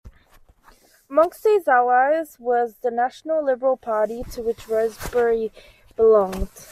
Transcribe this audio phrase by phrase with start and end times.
[1.11, 5.51] Amongst these allies was the National Liberal Party to which Rosebery
[5.95, 6.49] belonged.